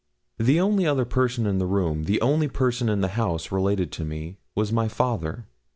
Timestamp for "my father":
4.71-5.45